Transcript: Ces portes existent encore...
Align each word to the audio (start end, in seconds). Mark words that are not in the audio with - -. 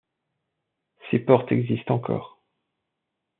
Ces 1.11 1.19
portes 1.19 1.51
existent 1.51 1.93
encore... 1.93 2.39